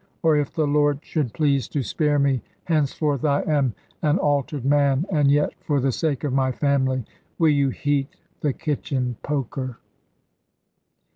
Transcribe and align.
Or 0.23 0.35
if 0.35 0.51
the 0.55 0.65
Lord 0.65 1.01
should 1.03 1.31
please 1.31 1.67
to 1.67 1.83
spare 1.83 2.17
me, 2.17 2.41
henceforth 2.63 3.23
I 3.23 3.43
am 3.43 3.75
an 4.01 4.17
altered 4.17 4.65
man. 4.65 5.05
And 5.11 5.29
yet, 5.29 5.53
for 5.63 5.79
the 5.79 5.91
sake 5.91 6.23
of 6.23 6.33
my 6.33 6.51
family, 6.51 7.05
will 7.37 7.49
you 7.51 7.69
heat 7.69 8.07
the 8.39 8.51
kitchen 8.51 9.17
poker?" 9.21 9.77